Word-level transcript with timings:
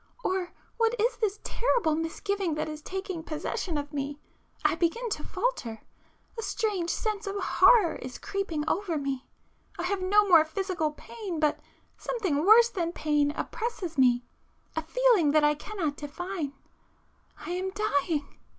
or 0.25 0.51
what 0.77 0.95
is 0.99 1.17
this 1.17 1.39
terrible 1.43 1.93
misgiving 1.93 2.55
that 2.55 2.67
is 2.67 2.81
taking 2.81 3.21
possession 3.21 3.77
of 3.77 3.93
me?... 3.93 4.17
I 4.65 4.73
begin 4.73 5.09
to 5.11 5.23
falter... 5.23 5.81
a 6.39 6.41
strange 6.41 6.89
sense 6.89 7.27
of 7.27 7.35
horror 7.37 7.97
is 7.97 8.17
creeping 8.17 8.67
over 8.67 8.97
me... 8.97 9.27
I 9.77 9.83
have 9.83 10.01
no 10.01 10.27
more 10.27 10.43
physical 10.43 10.89
pain, 10.93 11.39
but 11.39 11.59
something 11.97 12.43
worse 12.43 12.69
than 12.69 12.93
pain 12.93 13.29
oppresses 13.29 13.95
me... 13.99 14.23
a 14.75 14.81
feeling 14.81 15.33
that 15.33 15.43
I 15.43 15.53
cannot 15.53 15.97
define. 15.97 16.53
I 17.37 17.51
am 17.51 17.69
dying 17.69 18.39